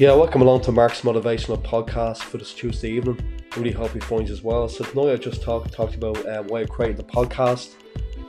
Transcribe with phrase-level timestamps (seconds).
[0.00, 3.20] Yeah, welcome along to Mark's Motivational Podcast for this Tuesday evening.
[3.54, 4.66] Really hope you find as well.
[4.66, 7.74] So tonight I just talked talked about uh, why I created the podcast,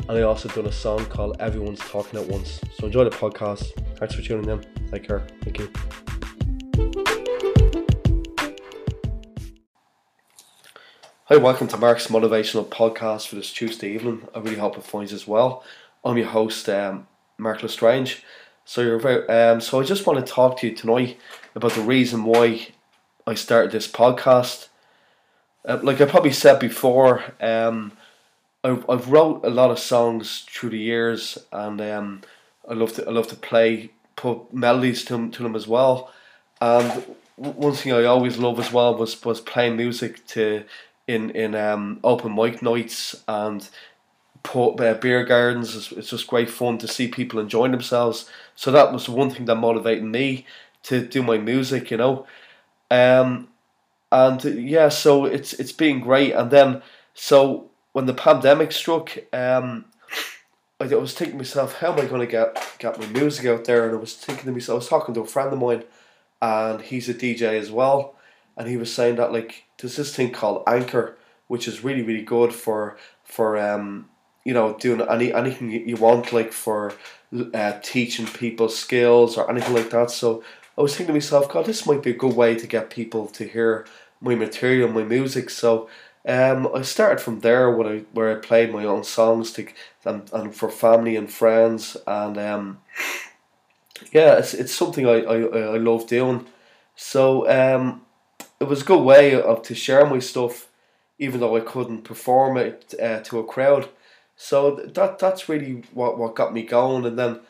[0.09, 3.71] and I also done a song called "Everyone's Talking at Once." So enjoy the podcast.
[3.95, 4.65] Thanks for tuning in.
[4.91, 5.25] Take care.
[5.43, 5.71] Thank you.
[11.27, 14.27] Hi, welcome to Mark's Motivational Podcast for this Tuesday evening.
[14.35, 15.63] I really hope it finds as well.
[16.03, 18.25] I'm your host, um, Mark Lestrange.
[18.65, 21.17] So you're very, um, so I just want to talk to you tonight
[21.55, 22.69] about the reason why
[23.27, 24.67] I started this podcast.
[25.63, 27.91] Uh, like I probably said before, um,
[28.63, 32.21] I've, I've wrote a lot of songs through the years, and um,
[32.67, 36.11] I love to I love to play put melodies to to them as well.
[36.59, 37.03] And
[37.35, 40.63] one thing I always love as well was was playing music to
[41.07, 43.67] in in um, open mic nights and
[44.43, 45.75] put, uh, beer gardens.
[45.75, 48.29] It's, it's just great fun to see people enjoying themselves.
[48.55, 50.45] So that was one thing that motivated me
[50.83, 52.25] to do my music, you know.
[52.89, 53.49] Um,
[54.11, 56.33] and yeah, so it's it's been great.
[56.33, 56.81] And then
[57.13, 59.85] so when the pandemic struck, um,
[60.79, 63.65] I, I was thinking to myself, how am I to get get my music out
[63.65, 63.85] there?
[63.85, 65.83] And I was thinking to myself, I was talking to a friend of mine,
[66.41, 68.15] and he's a DJ as well,
[68.57, 72.23] and he was saying that like there's this thing called Anchor, which is really really
[72.23, 74.09] good for for um
[74.43, 76.93] you know doing any anything you want like for
[77.53, 80.11] uh, teaching people skills or anything like that.
[80.11, 80.43] So
[80.81, 83.27] I was thinking to myself, God, this might be a good way to get people
[83.27, 83.85] to hear
[84.19, 85.51] my material, my music.
[85.51, 85.87] So
[86.27, 89.67] um, I started from there when I where I played my own songs to
[90.05, 92.79] and, and for family and friends and um,
[94.11, 95.37] yeah, it's, it's something I, I,
[95.75, 96.47] I love doing.
[96.95, 98.01] So um,
[98.59, 100.67] it was a good way of to share my stuff,
[101.19, 103.87] even though I couldn't perform it uh, to a crowd.
[104.35, 107.05] So that that's really what, what got me going.
[107.05, 107.41] And then,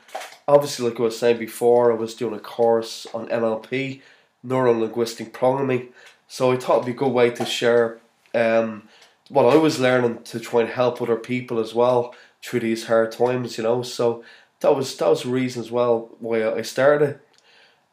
[0.52, 4.02] obviously, like I was saying before, I was doing a course on NLP,
[4.44, 5.90] neuro linguistic programming.
[6.28, 8.00] So I thought it'd be a good way to share
[8.36, 8.84] um,
[9.30, 13.12] what I was learning to try and help other people as well through these hard
[13.14, 13.58] times.
[13.58, 14.24] You know, so
[14.59, 17.20] that was that was the reason as well why I started.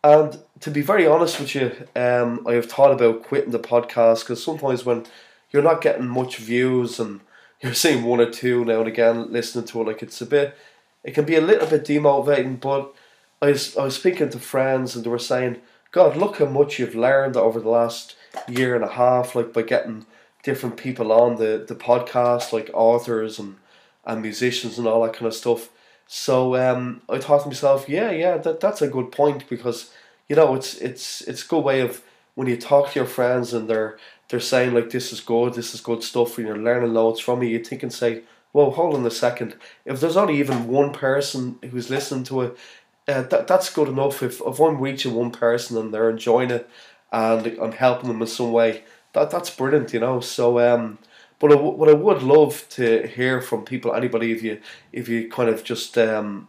[0.03, 4.21] And to be very honest with you, um, I have thought about quitting the podcast
[4.21, 5.07] because sometimes when
[5.51, 7.21] you're not getting much views and
[7.61, 10.57] you're seeing one or two now and again listening to it, like it's a bit,
[11.05, 12.61] it can be a little bit demotivating.
[12.61, 12.95] But
[13.41, 15.59] I was, I was speaking to friends and they were saying,
[15.91, 18.17] God, look how much you've learned over the last
[18.47, 20.07] year and a half, like by getting
[20.43, 23.57] different people on the, the podcast, like authors and,
[24.05, 25.71] and musicians and all that kind of stuff.
[26.07, 29.93] So um, I thought to myself, yeah, yeah, that, that's a good point because
[30.27, 32.03] you know it's it's it's a good way of
[32.35, 33.99] when you talk to your friends and they're
[34.29, 37.43] they're saying like this is good, this is good stuff, and you're learning loads from
[37.43, 37.49] it.
[37.49, 38.23] You think and say,
[38.53, 39.57] well, hold on a second.
[39.85, 42.59] If there's only even one person who's listening to it,
[43.07, 44.23] uh, that that's good enough.
[44.23, 46.69] If if I'm reaching one person and they're enjoying it,
[47.13, 50.21] and I'm helping them in some way, that that's brilliant, you know.
[50.21, 50.99] So um,
[51.39, 54.61] but I, what I would love to hear from people, anybody, if you
[54.93, 56.49] if you kind of just um,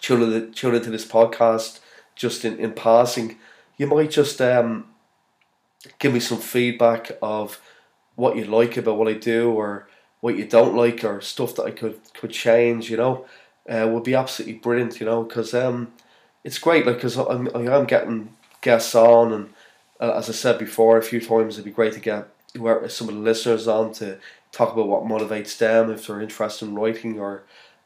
[0.00, 1.80] tune into, tune into this podcast
[2.14, 3.38] just in, in passing,
[3.76, 4.86] you might just um,
[5.98, 7.60] give me some feedback of
[8.14, 9.88] what you like about what I do or
[10.22, 12.90] what you don't like or stuff that I could could change.
[12.90, 13.26] You know,
[13.68, 14.98] uh, would be absolutely brilliant.
[14.98, 15.92] You know, because um,
[16.44, 16.86] it's great.
[16.86, 19.50] Like, because I'm I am getting guests on, and
[20.00, 23.08] uh, as I said before a few times, it'd be great to get whoever some
[23.08, 24.18] of the listeners on to
[24.52, 27.42] talk about what motivates them if they're interested in writing or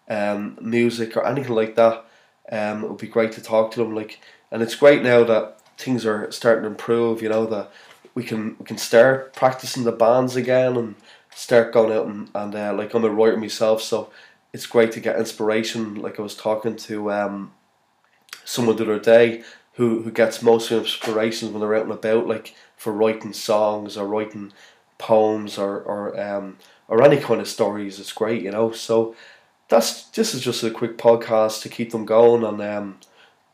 [0.08, 2.04] um, music or anything like that.
[2.52, 3.94] Um, it would be great to talk to them.
[3.94, 4.20] Like,
[4.50, 7.22] and it's great now that things are starting to improve.
[7.22, 7.72] You know that
[8.14, 10.96] we can we can start practicing the bands again and
[11.36, 14.10] start going out and, and uh, like I'm a writer myself, so
[14.52, 15.96] it's great to get inspiration.
[15.96, 17.52] Like I was talking to um,
[18.44, 19.44] someone the other day
[19.74, 23.96] who who gets most of inspirations when they're out and about, like for writing songs
[23.96, 24.52] or writing
[24.98, 26.56] poems or or um
[26.88, 28.00] or any kind of stories.
[28.00, 28.72] It's great, you know.
[28.72, 29.14] So
[29.68, 32.98] that's this is just a quick podcast to keep them going and um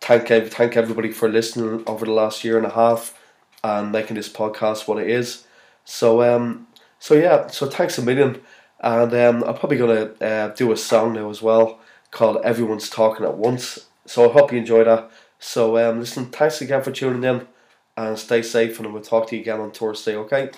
[0.01, 3.19] thank thank everybody for listening over the last year and a half
[3.65, 5.47] and making this podcast what it is.
[5.85, 6.69] So um
[7.03, 8.41] so yeah, so thanks a million.
[8.79, 11.81] And um, I'm probably gonna uh, do a song now as well
[12.13, 15.11] called "Everyone's Talking at Once." So I hope you enjoy that.
[15.41, 17.49] So um, listen, thanks again for tuning in
[17.97, 20.51] and stay safe and we'll talk to you again on Thursday, okay?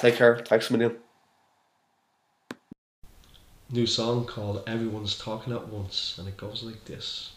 [0.00, 0.38] Take care.
[0.38, 0.96] Thanks a million.
[3.70, 7.32] New song called Everyone's Talking at Once and it goes like this.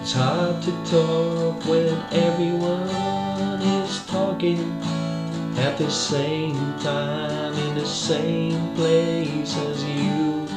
[0.00, 3.25] It's hard to talk when everyone
[4.16, 4.64] talking
[5.66, 10.48] at the same time in the same place as you.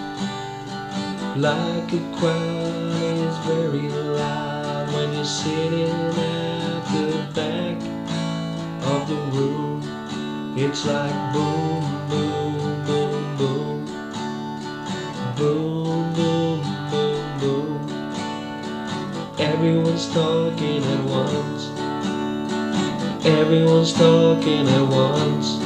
[1.48, 3.88] Like a crowd is very
[4.20, 7.10] loud when you're sitting at the
[7.40, 7.78] back
[8.94, 9.78] of the room.
[10.56, 13.78] It's like boom, boom, boom, boom.
[15.40, 17.80] Boom, boom, boom, boom.
[19.52, 21.59] Everyone's talking at once.
[23.38, 25.60] Everyone's talking at once.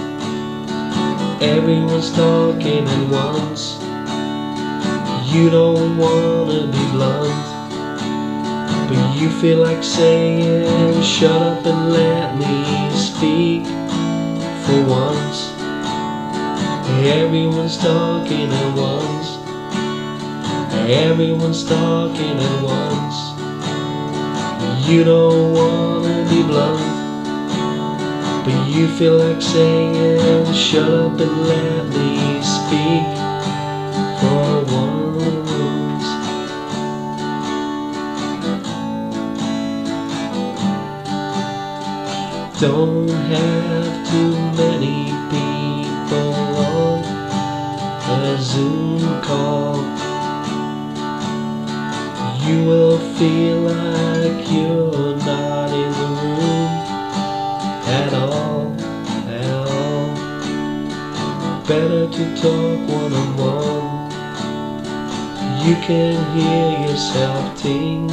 [1.42, 3.80] Everyone's talking at once.
[5.34, 7.46] You don't wanna be blunt,
[8.90, 13.66] but you feel like saying, Shut up and let me speak
[14.66, 15.52] for once.
[17.06, 19.38] Everyone's talking at once.
[20.90, 23.18] Everyone's talking at once.
[24.88, 26.93] You don't wanna be blunt,
[28.44, 33.06] but you feel like saying, Shut up and let me speak
[34.20, 36.08] for once.
[42.60, 46.34] Don't have too many people
[48.12, 49.78] on a Zoom call.
[52.46, 56.33] You will feel like you're not in the room
[61.74, 64.12] Better to talk one on one.
[65.66, 68.12] You can hear yourself think.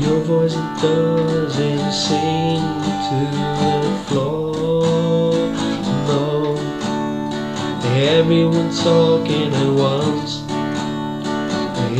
[0.00, 2.62] Your voice doesn't sing
[3.06, 5.34] to the floor.
[6.06, 6.54] No,
[7.82, 10.44] everyone's talking at once.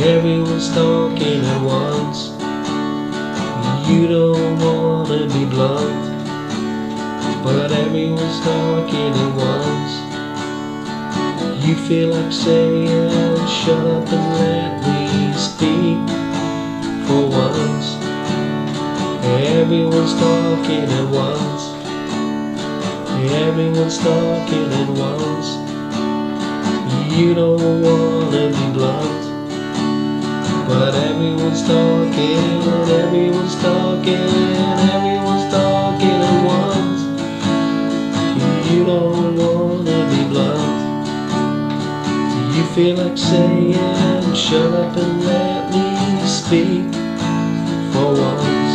[0.01, 2.29] Everyone's talking at once.
[3.89, 6.03] You don't wanna be blunt,
[7.43, 10.04] but everyone's talking at once.
[11.65, 12.87] You feel like saying,
[13.47, 15.97] Shut up and let me speak
[17.07, 17.95] for once.
[19.49, 21.63] Everyone's talking at once.
[23.33, 25.47] Everyone's talking at once.
[27.17, 29.23] You don't wanna be blunt,
[30.67, 32.61] but everyone's talking,
[33.03, 34.34] everyone's talking,
[42.75, 43.71] feel like saying,
[44.35, 46.93] Shut up and let me speak
[47.93, 48.73] for once.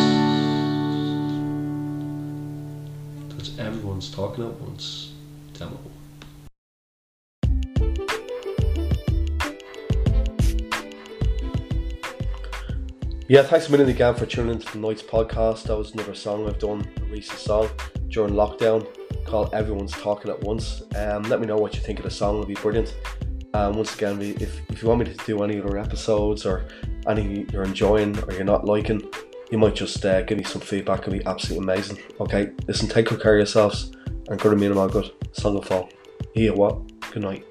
[3.29, 5.13] That's everyone's talking at once.
[5.53, 5.79] Demo.
[13.29, 15.65] Yeah, thanks a million again for tuning into tonight's podcast.
[15.65, 17.69] That was another song I've done, a recent song
[18.09, 18.87] during lockdown
[19.27, 20.83] called Everyone's Talking at Once.
[20.97, 22.95] Um, let me know what you think of the song, it'll be brilliant.
[23.53, 26.67] Um, once again, if, if you want me to do any other episodes or
[27.09, 29.03] any you're enjoying or you're not liking,
[29.51, 31.99] you might just uh, give me some feedback, It'd be absolutely amazing.
[32.21, 33.93] Okay, listen, take good care of yourselves
[34.29, 35.11] and good to me and all good.
[35.33, 35.89] Song of fall.
[36.35, 36.81] Here, what?
[37.13, 37.50] Good night.